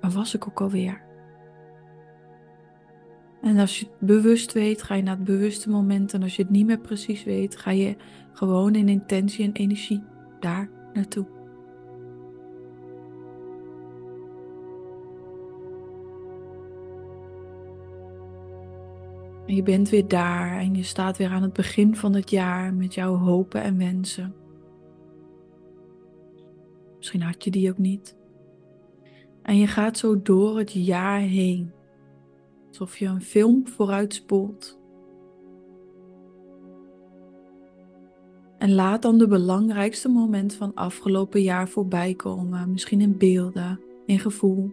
Waar 0.00 0.10
was 0.10 0.34
ik 0.34 0.48
ook 0.48 0.60
alweer? 0.60 1.02
En 3.42 3.58
als 3.58 3.80
je 3.80 3.86
het 3.86 3.98
bewust 3.98 4.52
weet, 4.52 4.82
ga 4.82 4.94
je 4.94 5.02
naar 5.02 5.16
het 5.16 5.24
bewuste 5.24 5.70
moment. 5.70 6.14
En 6.14 6.22
als 6.22 6.36
je 6.36 6.42
het 6.42 6.50
niet 6.50 6.66
meer 6.66 6.80
precies 6.80 7.24
weet, 7.24 7.56
ga 7.56 7.70
je 7.70 7.96
gewoon 8.32 8.74
in 8.74 8.88
intentie 8.88 9.44
en 9.44 9.52
energie 9.52 10.02
daar 10.40 10.70
naartoe. 10.92 11.26
Je 19.46 19.62
bent 19.62 19.88
weer 19.88 20.08
daar 20.08 20.58
en 20.58 20.74
je 20.74 20.82
staat 20.82 21.16
weer 21.16 21.30
aan 21.30 21.42
het 21.42 21.52
begin 21.52 21.96
van 21.96 22.14
het 22.14 22.30
jaar 22.30 22.74
met 22.74 22.94
jouw 22.94 23.16
hopen 23.16 23.62
en 23.62 23.78
wensen. 23.78 24.34
Misschien 26.96 27.22
had 27.22 27.44
je 27.44 27.50
die 27.50 27.70
ook 27.70 27.78
niet. 27.78 28.16
En 29.42 29.56
je 29.56 29.66
gaat 29.66 29.98
zo 29.98 30.22
door 30.22 30.58
het 30.58 30.72
jaar 30.72 31.20
heen. 31.20 31.72
Alsof 32.68 32.98
je 32.98 33.06
een 33.06 33.22
film 33.22 33.68
vooruitspoelt. 33.68 34.80
En 38.58 38.72
laat 38.74 39.02
dan 39.02 39.18
de 39.18 39.26
belangrijkste 39.26 40.08
moment 40.08 40.54
van 40.54 40.74
afgelopen 40.74 41.42
jaar 41.42 41.68
voorbij 41.68 42.14
komen. 42.14 42.72
Misschien 42.72 43.00
in 43.00 43.18
beelden, 43.18 43.80
in 44.06 44.18
gevoel. 44.18 44.72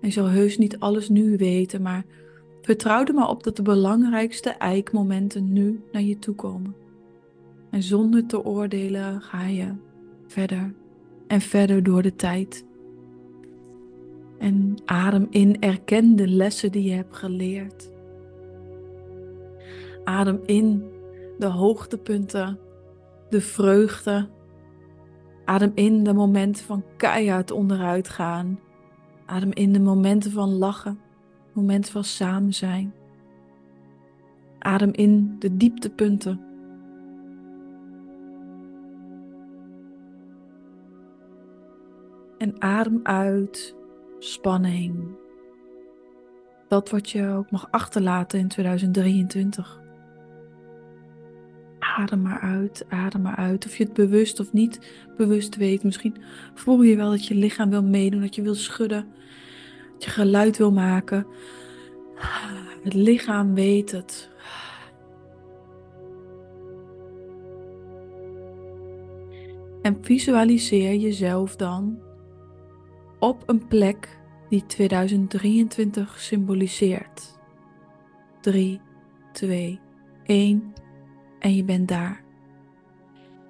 je 0.00 0.10
zal 0.10 0.26
heus 0.26 0.58
niet 0.58 0.78
alles 0.78 1.08
nu 1.08 1.36
weten, 1.36 1.82
maar 1.82 2.04
vertrouw 2.62 3.04
er 3.04 3.14
maar 3.14 3.28
op 3.28 3.42
dat 3.42 3.56
de 3.56 3.62
belangrijkste 3.62 4.50
eikmomenten 4.50 5.52
nu 5.52 5.82
naar 5.92 6.02
je 6.02 6.18
toe 6.18 6.34
komen. 6.34 6.74
En 7.70 7.82
zonder 7.82 8.26
te 8.26 8.44
oordelen 8.44 9.20
ga 9.20 9.46
je 9.46 9.74
verder 10.26 10.74
en 11.26 11.40
verder 11.40 11.82
door 11.82 12.02
de 12.02 12.16
tijd. 12.16 12.66
En 14.38 14.74
adem 14.84 15.26
in, 15.30 15.60
erken 15.60 16.16
de 16.16 16.28
lessen 16.28 16.72
die 16.72 16.82
je 16.82 16.94
hebt 16.94 17.16
geleerd. 17.16 17.90
Adem 20.04 20.40
in 20.46 20.84
de 21.38 21.46
hoogtepunten, 21.46 22.58
de 23.30 23.40
vreugde. 23.40 24.28
Adem 25.44 25.72
in 25.74 26.04
de 26.04 26.12
momenten 26.12 26.64
van 26.64 26.84
keihard 26.96 27.50
onderuit 27.50 28.08
gaan. 28.08 28.58
Adem 29.26 29.52
in 29.52 29.72
de 29.72 29.80
momenten 29.80 30.30
van 30.30 30.48
lachen, 30.48 30.98
momenten 31.54 31.92
van 31.92 32.04
samen 32.04 32.54
zijn. 32.54 32.94
Adem 34.58 34.92
in 34.92 35.36
de 35.38 35.56
dieptepunten. 35.56 36.40
En 42.38 42.62
adem 42.62 43.00
uit 43.02 43.76
spanning. 44.18 45.20
Dat 46.68 46.90
wat 46.90 47.10
je 47.10 47.28
ook 47.28 47.50
mag 47.50 47.68
achterlaten 47.70 48.38
in 48.38 48.48
2023. 48.48 49.80
adem 51.96 52.22
maar 52.22 52.40
uit, 52.40 52.84
adem 52.88 53.22
maar 53.22 53.36
uit. 53.36 53.66
Of 53.66 53.76
je 53.76 53.84
het 53.84 53.92
bewust 53.92 54.40
of 54.40 54.52
niet 54.52 54.92
bewust 55.16 55.56
weet. 55.56 55.84
Misschien 55.84 56.16
voel 56.54 56.82
je 56.82 56.96
wel 56.96 57.10
dat 57.10 57.26
je 57.26 57.34
lichaam 57.34 57.70
wil 57.70 57.82
meedoen, 57.82 58.20
dat 58.20 58.34
je 58.34 58.42
wil 58.42 58.54
schudden, 58.54 59.06
je 60.04 60.10
geluid 60.10 60.56
wil 60.58 60.72
maken. 60.72 61.26
Het 62.82 62.94
lichaam 62.94 63.54
weet 63.54 63.90
het. 63.90 64.30
En 69.82 69.98
visualiseer 70.00 70.94
jezelf 70.94 71.56
dan 71.56 71.98
op 73.18 73.42
een 73.46 73.66
plek 73.66 74.20
die 74.48 74.66
2023 74.66 76.20
symboliseert. 76.20 77.38
3, 78.40 78.80
2, 79.32 79.80
1 80.24 80.72
en 81.38 81.54
je 81.54 81.64
bent 81.64 81.88
daar. 81.88 82.24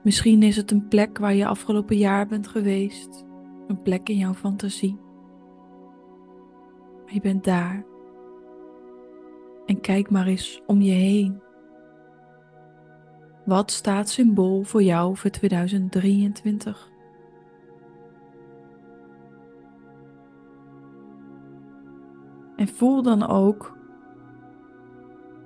Misschien 0.03 0.43
is 0.43 0.57
het 0.57 0.71
een 0.71 0.89
plek 0.89 1.19
waar 1.19 1.35
je 1.35 1.47
afgelopen 1.47 1.97
jaar 1.97 2.27
bent 2.27 2.49
geweest, 2.49 3.25
een 3.67 3.83
plek 3.83 4.09
in 4.09 4.17
jouw 4.17 4.35
fantasie. 4.35 4.99
Je 7.13 7.21
bent 7.21 7.45
daar. 7.45 7.85
En 9.67 9.81
kijk 9.81 10.11
maar 10.11 10.27
eens 10.27 10.63
om 10.67 10.81
je 10.81 10.93
heen. 10.93 11.43
Wat 13.45 13.71
staat 13.71 14.09
symbool 14.09 14.63
voor 14.63 14.83
jou 14.83 15.17
voor 15.17 15.31
2023? 15.31 16.91
En 22.57 22.69
voel 22.69 23.03
dan 23.03 23.29
ook 23.29 23.77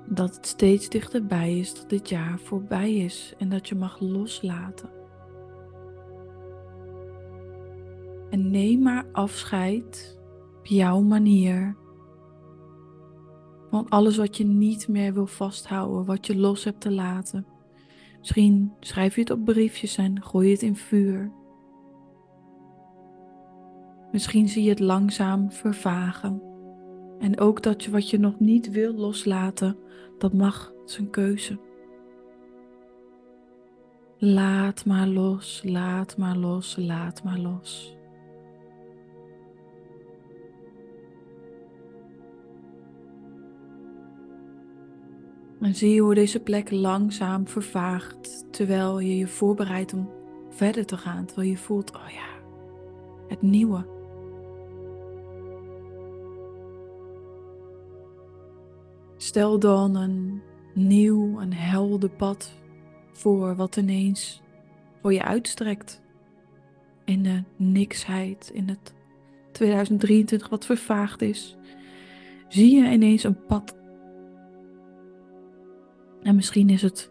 dat 0.07 0.35
het 0.37 0.47
steeds 0.47 0.89
dichterbij 0.89 1.59
is 1.59 1.75
dat 1.75 1.91
dit 1.91 2.09
jaar 2.09 2.39
voorbij 2.39 2.95
is 2.95 3.35
en 3.39 3.49
dat 3.49 3.69
je 3.69 3.75
mag 3.75 4.01
loslaten. 4.01 4.91
En 8.31 8.51
neem 8.51 8.83
maar 8.83 9.05
afscheid 9.13 10.16
jouw 10.69 11.01
manier 11.01 11.77
van 13.71 13.89
alles 13.89 14.17
wat 14.17 14.37
je 14.37 14.45
niet 14.45 14.89
meer 14.89 15.15
wil 15.15 15.27
vasthouden, 15.27 16.05
wat 16.05 16.27
je 16.27 16.37
los 16.37 16.65
hebt 16.65 16.81
te 16.81 16.93
laten. 16.93 17.47
Misschien 18.19 18.73
schrijf 18.81 19.15
je 19.15 19.21
het 19.21 19.31
op 19.31 19.45
briefjes 19.45 19.97
en 19.97 20.23
gooi 20.23 20.47
je 20.47 20.53
het 20.53 20.63
in 20.63 20.77
vuur. 20.77 21.33
Misschien 24.13 24.49
zie 24.49 24.63
je 24.63 24.71
het 24.71 24.81
langzaam 24.81 25.53
vervagen. 25.53 26.43
En 27.19 27.41
ook 27.41 27.63
dat 27.63 27.85
je 27.85 27.91
wat 27.91 28.11
je 28.11 28.19
nog 28.19 28.39
niet 28.39 28.71
wil 28.71 28.95
loslaten, 28.95 29.77
dat 30.19 30.33
mag 30.33 30.73
zijn 30.85 31.11
keuze. 31.11 31.59
Laat 34.19 34.85
maar 34.85 35.07
los, 35.07 35.63
laat 35.65 36.17
maar 36.17 36.37
los, 36.37 36.77
laat 36.79 37.25
maar 37.25 37.39
los. 37.39 37.97
En 45.61 45.75
zie 45.75 46.01
hoe 46.01 46.15
deze 46.15 46.41
plek 46.41 46.71
langzaam 46.71 47.49
vervaagt 47.49 48.45
terwijl 48.51 48.99
je 48.99 49.17
je 49.17 49.27
voorbereidt 49.27 49.93
om 49.93 50.11
verder 50.51 50.87
te 50.87 50.97
gaan. 50.97 51.25
Terwijl 51.27 51.49
je 51.49 51.57
voelt, 51.57 51.95
oh 51.95 52.09
ja, 52.09 52.29
het 53.29 53.43
nieuwe. 53.43 53.87
Stel 59.17 59.59
dan 59.59 59.95
een 59.95 60.43
nieuw, 60.75 61.41
een 61.41 61.55
helder 61.55 62.11
pad 62.11 62.53
voor 63.13 63.57
wat 63.57 63.77
ineens 63.77 64.43
voor 65.03 65.13
je 65.13 65.23
uitstrekt. 65.23 66.03
In 67.05 67.23
de 67.23 67.43
niksheid, 67.57 68.51
in 68.53 68.69
het 68.69 68.95
2023 69.53 70.49
wat 70.49 70.67
vervaagd 70.67 71.23
is, 71.23 71.57
zie 72.49 72.77
je 72.77 72.91
ineens 72.91 73.25
een 73.25 73.47
pad. 73.47 73.75
En 76.27 76.35
misschien 76.35 76.71
is 76.71 76.83
het 76.83 77.11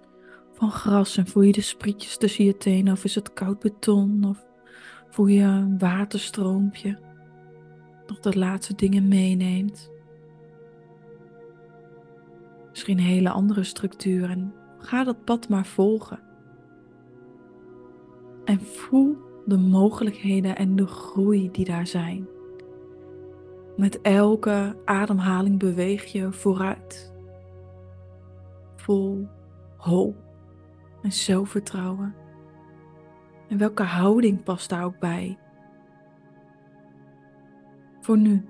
van 0.54 0.71
gras 0.71 1.17
en 1.17 1.28
voel 1.28 1.43
je 1.43 1.51
de 1.51 1.62
sprietjes 1.62 2.17
tussen 2.17 2.45
je 2.45 2.58
tenen, 2.58 2.93
of 2.93 3.04
is 3.04 3.15
het 3.15 3.34
koud 3.34 3.60
beton, 3.60 4.23
of 4.23 4.45
voel 5.10 5.25
je 5.25 5.43
een 5.43 5.78
waterstroompje 5.78 6.99
dat 8.06 8.23
de 8.23 8.38
laatste 8.38 8.75
dingen 8.75 9.08
meeneemt 9.08 9.91
misschien 12.69 12.97
een 12.97 13.04
hele 13.04 13.30
andere 13.30 13.63
structuur 13.63 14.30
en 14.30 14.54
ga 14.78 15.04
dat 15.04 15.23
pad 15.23 15.49
maar 15.49 15.65
volgen. 15.65 16.19
En 18.45 18.62
voel 18.62 19.17
de 19.45 19.58
mogelijkheden 19.58 20.56
en 20.56 20.75
de 20.75 20.88
groei 20.88 21.51
die 21.51 21.65
daar 21.65 21.88
zijn. 21.88 22.28
Met 23.78 24.01
elke 24.01 24.75
ademhaling 24.86 25.60
beweeg 25.60 26.06
je 26.06 26.32
vooruit. 26.32 27.14
Vol 28.86 29.28
hoop 29.78 30.15
en 31.02 31.12
zelfvertrouwen. 31.12 32.15
En 33.50 33.58
welke 33.58 33.84
houding 33.84 34.43
past 34.43 34.69
daar 34.69 34.84
ook 34.84 35.00
bij? 35.00 35.39
Voor 38.02 38.17
nu. 38.17 38.45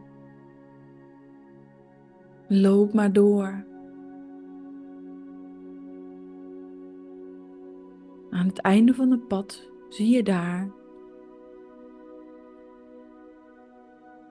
Loop 2.48 2.94
maar 2.94 3.14
door 3.14 3.66
Aan 8.30 8.48
het 8.48 8.60
einde 8.60 8.94
van 8.94 9.12
het 9.12 9.28
pad 9.28 9.72
zie 9.90 10.16
je 10.16 10.24
daar 10.24 10.72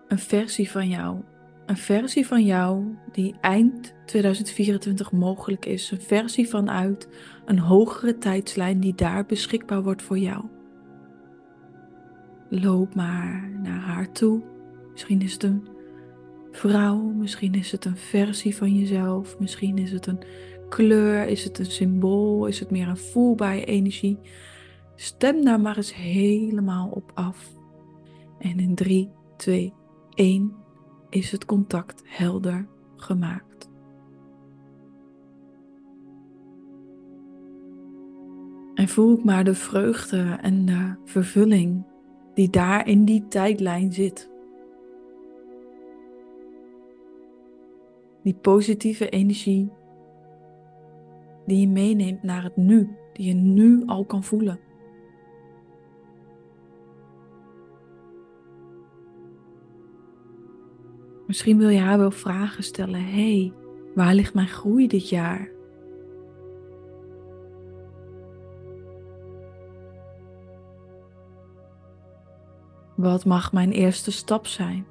een 0.08 0.18
versie 0.18 0.70
van 0.70 0.88
jou. 0.88 1.33
Een 1.66 1.76
versie 1.76 2.26
van 2.26 2.44
jou 2.44 2.96
die 3.12 3.34
eind 3.40 3.94
2024 4.06 5.12
mogelijk 5.12 5.66
is. 5.66 5.90
Een 5.90 6.00
versie 6.00 6.48
vanuit 6.48 7.08
een 7.44 7.58
hogere 7.58 8.18
tijdslijn 8.18 8.80
die 8.80 8.94
daar 8.94 9.26
beschikbaar 9.26 9.82
wordt 9.82 10.02
voor 10.02 10.18
jou. 10.18 10.44
Loop 12.48 12.94
maar 12.94 13.50
naar 13.62 13.80
haar 13.80 14.12
toe. 14.12 14.42
Misschien 14.92 15.22
is 15.22 15.32
het 15.32 15.42
een 15.42 15.68
vrouw, 16.50 17.00
misschien 17.00 17.54
is 17.54 17.72
het 17.72 17.84
een 17.84 17.96
versie 17.96 18.56
van 18.56 18.74
jezelf, 18.74 19.38
misschien 19.38 19.78
is 19.78 19.92
het 19.92 20.06
een 20.06 20.22
kleur? 20.68 21.26
Is 21.26 21.44
het 21.44 21.58
een 21.58 21.70
symbool? 21.70 22.46
Is 22.46 22.60
het 22.60 22.70
meer 22.70 22.88
een 22.88 22.96
voelbare 22.96 23.64
energie? 23.64 24.18
Stem 24.94 25.44
daar 25.44 25.60
maar 25.60 25.76
eens 25.76 25.94
helemaal 25.94 26.88
op 26.88 27.10
af. 27.14 27.52
En 28.38 28.60
in 28.60 28.74
3, 28.74 29.10
2, 29.36 29.72
1 30.14 30.63
is 31.14 31.30
het 31.30 31.44
contact 31.44 32.02
helder 32.04 32.68
gemaakt. 32.96 33.70
En 38.74 38.88
voel 38.88 39.10
ook 39.10 39.24
maar 39.24 39.44
de 39.44 39.54
vreugde 39.54 40.38
en 40.40 40.64
de 40.64 40.94
vervulling 41.04 41.86
die 42.34 42.50
daar 42.50 42.88
in 42.88 43.04
die 43.04 43.28
tijdlijn 43.28 43.92
zit. 43.92 44.30
Die 48.22 48.34
positieve 48.34 49.08
energie 49.08 49.72
die 51.46 51.60
je 51.60 51.68
meeneemt 51.68 52.22
naar 52.22 52.42
het 52.42 52.56
nu, 52.56 52.96
die 53.12 53.26
je 53.26 53.34
nu 53.34 53.82
al 53.86 54.04
kan 54.04 54.24
voelen. 54.24 54.60
Misschien 61.34 61.58
wil 61.58 61.68
je 61.68 61.80
haar 61.80 61.98
wel 61.98 62.10
vragen 62.10 62.64
stellen. 62.64 63.04
hey, 63.04 63.52
waar 63.94 64.14
ligt 64.14 64.34
mijn 64.34 64.48
groei 64.48 64.86
dit 64.86 65.08
jaar? 65.08 65.50
Wat 72.96 73.24
mag 73.24 73.52
mijn 73.52 73.70
eerste 73.70 74.12
stap 74.12 74.46
zijn? 74.46 74.86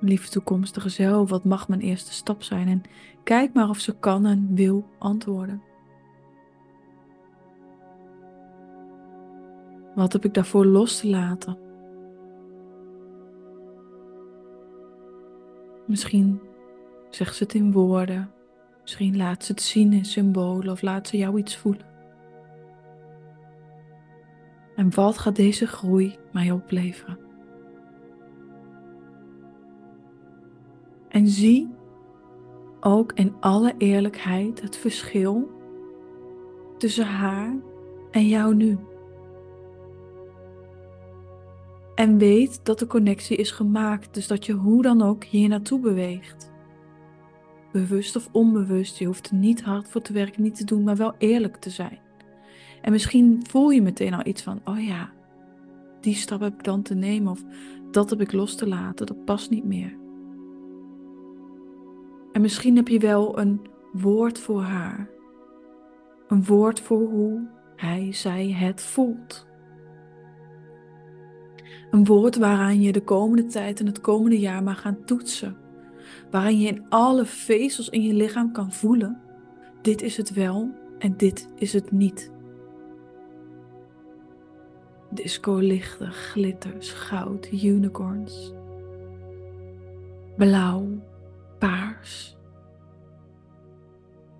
Lieve 0.00 0.28
toekomstige 0.28 0.88
zelf, 0.88 1.30
wat 1.30 1.44
mag 1.44 1.68
mijn 1.68 1.80
eerste 1.80 2.12
stap 2.12 2.42
zijn? 2.42 2.68
En 2.68 2.82
kijk 3.24 3.54
maar 3.54 3.68
of 3.68 3.78
ze 3.78 3.98
kan 3.98 4.26
en 4.26 4.54
wil 4.54 4.88
antwoorden. 4.98 5.62
Wat 9.94 10.12
heb 10.12 10.24
ik 10.24 10.34
daarvoor 10.34 10.66
los 10.66 11.00
te 11.00 11.08
laten? 11.08 11.67
Misschien 15.88 16.40
zegt 17.10 17.36
ze 17.36 17.42
het 17.42 17.54
in 17.54 17.72
woorden, 17.72 18.30
misschien 18.82 19.16
laat 19.16 19.44
ze 19.44 19.52
het 19.52 19.62
zien 19.62 19.92
in 19.92 20.04
symbolen 20.04 20.72
of 20.72 20.82
laat 20.82 21.08
ze 21.08 21.16
jou 21.16 21.38
iets 21.38 21.56
voelen. 21.56 21.86
En 24.76 24.94
wat 24.94 25.18
gaat 25.18 25.36
deze 25.36 25.66
groei 25.66 26.16
mij 26.32 26.50
opleveren? 26.50 27.18
En 31.08 31.28
zie 31.28 31.68
ook 32.80 33.12
in 33.12 33.34
alle 33.40 33.74
eerlijkheid 33.78 34.60
het 34.60 34.76
verschil 34.76 35.50
tussen 36.78 37.06
haar 37.06 37.56
en 38.10 38.28
jou 38.28 38.54
nu. 38.54 38.78
En 41.98 42.18
weet 42.18 42.64
dat 42.64 42.78
de 42.78 42.86
connectie 42.86 43.36
is 43.36 43.50
gemaakt, 43.50 44.14
dus 44.14 44.26
dat 44.26 44.46
je 44.46 44.52
hoe 44.52 44.82
dan 44.82 45.02
ook 45.02 45.24
hier 45.24 45.48
naartoe 45.48 45.80
beweegt. 45.80 46.52
Bewust 47.72 48.16
of 48.16 48.28
onbewust, 48.32 48.98
je 48.98 49.04
hoeft 49.04 49.30
er 49.30 49.34
niet 49.34 49.62
hard 49.62 49.88
voor 49.88 50.00
te 50.00 50.12
werken, 50.12 50.42
niet 50.42 50.56
te 50.56 50.64
doen, 50.64 50.82
maar 50.82 50.96
wel 50.96 51.14
eerlijk 51.18 51.56
te 51.56 51.70
zijn. 51.70 51.98
En 52.82 52.92
misschien 52.92 53.44
voel 53.48 53.70
je 53.70 53.82
meteen 53.82 54.14
al 54.14 54.26
iets 54.26 54.42
van, 54.42 54.60
oh 54.64 54.84
ja, 54.84 55.10
die 56.00 56.14
stap 56.14 56.40
heb 56.40 56.54
ik 56.54 56.64
dan 56.64 56.82
te 56.82 56.94
nemen 56.94 57.32
of 57.32 57.44
dat 57.90 58.10
heb 58.10 58.20
ik 58.20 58.32
los 58.32 58.56
te 58.56 58.68
laten, 58.68 59.06
dat 59.06 59.24
past 59.24 59.50
niet 59.50 59.64
meer. 59.64 59.96
En 62.32 62.40
misschien 62.40 62.76
heb 62.76 62.88
je 62.88 62.98
wel 62.98 63.38
een 63.38 63.60
woord 63.92 64.38
voor 64.38 64.62
haar. 64.62 65.10
Een 66.28 66.44
woord 66.44 66.80
voor 66.80 67.08
hoe 67.08 67.48
hij, 67.76 68.12
zij 68.12 68.50
het 68.50 68.82
voelt. 68.82 69.47
Een 71.90 72.04
woord 72.04 72.36
waaraan 72.36 72.80
je 72.80 72.92
de 72.92 73.02
komende 73.04 73.46
tijd 73.46 73.80
en 73.80 73.86
het 73.86 74.00
komende 74.00 74.38
jaar 74.38 74.62
mag 74.62 74.80
gaan 74.80 75.04
toetsen. 75.04 75.56
Waarin 76.30 76.60
je 76.60 76.68
in 76.68 76.84
alle 76.88 77.24
vezels 77.24 77.88
in 77.88 78.02
je 78.02 78.14
lichaam 78.14 78.52
kan 78.52 78.72
voelen: 78.72 79.20
dit 79.82 80.02
is 80.02 80.16
het 80.16 80.32
wel 80.32 80.70
en 80.98 81.16
dit 81.16 81.48
is 81.56 81.72
het 81.72 81.90
niet. 81.90 82.32
Disco-lichten, 85.10 86.12
glitters, 86.12 86.92
goud, 86.92 87.48
unicorns. 87.52 88.52
Blauw, 90.36 90.88
paars. 91.58 92.36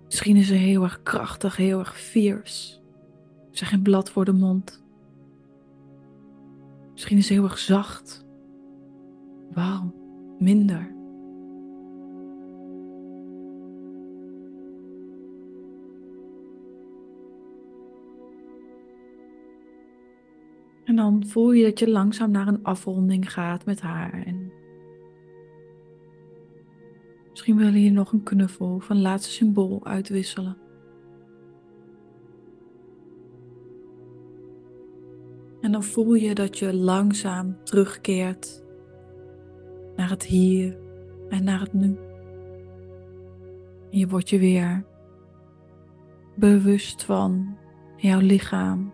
Misschien 0.05 0.35
is 0.35 0.47
ze 0.47 0.53
heel 0.53 0.83
erg 0.83 1.03
krachtig, 1.03 1.55
heel 1.55 1.79
erg 1.79 1.99
fierce. 1.99 2.79
Ze 3.51 3.65
geen 3.65 3.81
blad 3.81 4.11
voor 4.11 4.25
de 4.25 4.33
mond. 4.33 4.78
Misschien 6.99 7.17
is 7.17 7.27
ze 7.27 7.33
heel 7.33 7.43
erg 7.43 7.57
zacht. 7.57 8.25
Wauw, 9.51 9.93
minder. 10.39 10.95
En 20.85 20.95
dan 20.95 21.25
voel 21.25 21.51
je 21.51 21.63
dat 21.63 21.79
je 21.79 21.89
langzaam 21.89 22.31
naar 22.31 22.47
een 22.47 22.63
afronding 22.63 23.31
gaat 23.31 23.65
met 23.65 23.81
haar. 23.81 24.23
En 24.25 24.51
misschien 27.29 27.57
wil 27.57 27.73
je 27.73 27.91
nog 27.91 28.11
een 28.11 28.23
knuffel 28.23 28.81
een 28.87 29.01
laatste 29.01 29.31
symbool 29.31 29.85
uitwisselen. 29.85 30.68
En 35.69 35.75
dan 35.75 35.83
voel 35.83 36.13
je 36.13 36.35
dat 36.35 36.57
je 36.57 36.73
langzaam 36.73 37.57
terugkeert 37.63 38.63
naar 39.95 40.09
het 40.09 40.23
hier 40.23 40.77
en 41.29 41.43
naar 41.43 41.59
het 41.59 41.73
nu. 41.73 41.97
En 43.91 43.97
je 43.97 44.07
wordt 44.07 44.29
je 44.29 44.39
weer 44.39 44.83
bewust 46.35 47.03
van 47.03 47.57
jouw 47.97 48.19
lichaam. 48.19 48.93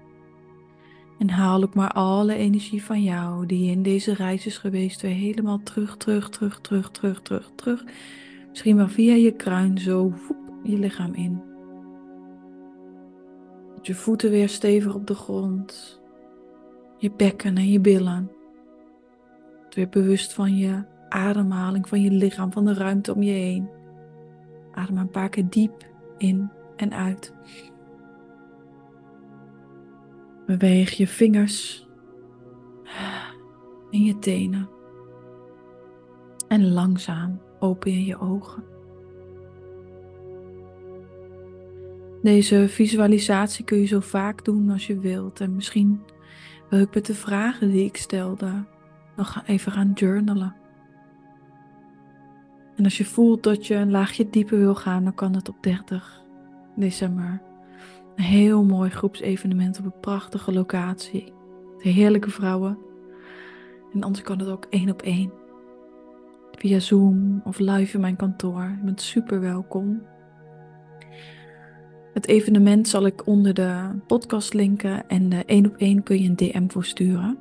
En 1.19 1.29
haal 1.29 1.63
ook 1.63 1.75
maar 1.75 1.91
alle 1.91 2.35
energie 2.35 2.83
van 2.83 3.03
jou 3.03 3.45
die 3.45 3.71
in 3.71 3.83
deze 3.83 4.13
reis 4.13 4.45
is 4.45 4.57
geweest 4.57 5.01
weer 5.01 5.15
helemaal 5.15 5.59
terug, 5.63 5.97
terug, 5.97 6.29
terug, 6.29 6.59
terug, 6.61 6.91
terug, 6.91 7.21
terug, 7.21 7.51
terug. 7.55 7.83
Misschien 8.49 8.75
wel 8.75 8.87
via 8.87 9.13
je 9.13 9.31
kruin 9.31 9.77
zo 9.77 10.13
je 10.63 10.77
lichaam 10.77 11.13
in. 11.13 11.41
je 13.81 13.95
voeten 13.95 14.29
weer 14.29 14.49
stevig 14.49 14.95
op 14.95 15.07
de 15.07 15.15
grond 15.15 16.03
je 16.97 17.11
bekken 17.11 17.57
en 17.57 17.71
je 17.71 17.79
billen. 17.79 18.31
Weer 19.69 19.89
bewust 19.89 20.33
van 20.33 20.57
je 20.57 20.83
ademhaling, 21.09 21.87
van 21.87 22.01
je 22.01 22.11
lichaam, 22.11 22.51
van 22.51 22.65
de 22.65 22.73
ruimte 22.73 23.13
om 23.13 23.21
je 23.21 23.31
heen. 23.31 23.69
Adem 24.71 24.97
een 24.97 25.09
paar 25.09 25.29
keer 25.29 25.49
diep 25.49 25.85
in 26.17 26.51
en 26.75 26.93
uit. 26.93 27.33
Beweeg 30.45 30.91
je 30.91 31.07
vingers 31.07 31.87
en 33.91 34.03
je 34.03 34.19
tenen. 34.19 34.69
En 36.47 36.71
langzaam 36.71 37.41
open 37.59 37.91
je 37.91 38.05
je 38.05 38.19
ogen. 38.19 38.63
Deze 42.21 42.67
visualisatie 42.69 43.65
kun 43.65 43.77
je 43.77 43.85
zo 43.85 43.99
vaak 43.99 44.45
doen 44.45 44.69
als 44.69 44.87
je 44.87 44.99
wilt. 44.99 45.39
En 45.39 45.55
misschien 45.55 46.01
wil 46.69 46.79
ik 46.79 46.93
met 46.93 47.05
de 47.05 47.13
vragen 47.13 47.71
die 47.71 47.85
ik 47.85 47.97
stelde 47.97 48.65
nog 49.15 49.43
even 49.45 49.71
gaan 49.71 49.91
journalen. 49.93 50.55
En 52.75 52.83
als 52.83 52.97
je 52.97 53.05
voelt 53.05 53.43
dat 53.43 53.67
je 53.67 53.75
een 53.75 53.91
laagje 53.91 54.29
dieper 54.29 54.57
wil 54.57 54.75
gaan, 54.75 55.03
dan 55.03 55.13
kan 55.13 55.35
het 55.35 55.49
op 55.49 55.55
30 55.61 56.23
december. 56.75 57.41
Een 58.15 58.23
heel 58.23 58.63
mooi 58.63 58.89
groepsevenement 58.89 59.79
op 59.79 59.85
een 59.85 59.99
prachtige 59.99 60.53
locatie. 60.53 61.33
De 61.77 61.89
heerlijke 61.89 62.29
vrouwen. 62.29 62.77
En 63.93 64.03
anders 64.03 64.23
kan 64.23 64.39
het 64.39 64.47
ook 64.47 64.65
één 64.69 64.89
op 64.89 65.01
één. 65.01 65.31
Via 66.51 66.79
Zoom 66.79 67.41
of 67.43 67.59
live 67.59 67.95
in 67.95 68.01
mijn 68.01 68.15
kantoor. 68.15 68.63
Je 68.63 68.83
bent 68.83 69.01
super 69.01 69.39
welkom. 69.39 70.01
Het 72.15 72.27
evenement 72.27 72.87
zal 72.87 73.05
ik 73.05 73.27
onder 73.27 73.53
de 73.53 73.89
podcast 74.07 74.53
linken 74.53 75.09
en 75.09 75.29
de 75.29 75.43
één 75.45 75.65
op 75.65 75.75
één 75.77 76.03
kun 76.03 76.21
je 76.21 76.29
een 76.29 76.35
DM 76.35 76.67
voor 76.67 76.85
sturen. 76.85 77.37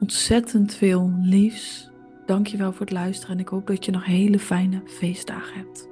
Ontzettend 0.00 0.74
veel 0.74 1.12
liefs. 1.22 1.90
Dankjewel 2.26 2.72
voor 2.72 2.80
het 2.80 2.90
luisteren 2.90 3.34
en 3.34 3.40
ik 3.40 3.48
hoop 3.48 3.66
dat 3.66 3.84
je 3.84 3.90
nog 3.90 4.04
hele 4.04 4.38
fijne 4.38 4.82
feestdagen 4.86 5.56
hebt. 5.56 5.88